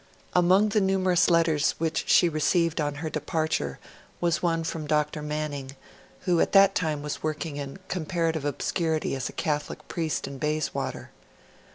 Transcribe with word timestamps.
Among 0.33 0.69
the 0.69 0.81
numerous 0.81 1.29
letters 1.29 1.75
which 1.77 2.09
she 2.09 2.27
received 2.27 2.81
on 2.81 2.95
her 3.05 3.09
departure 3.11 3.77
was 4.19 4.41
one 4.41 4.63
from 4.63 4.87
Dr. 4.87 5.21
Manning, 5.21 5.75
who 6.21 6.39
at 6.41 6.53
that 6.53 6.73
time 6.73 7.03
was 7.03 7.21
working 7.21 7.57
in 7.57 7.77
comparative 7.87 8.43
obscurity 8.43 9.13
as 9.15 9.29
a 9.29 9.31
Catholic 9.31 9.87
priest 9.87 10.27
in 10.27 10.39
Bayswater. 10.39 11.11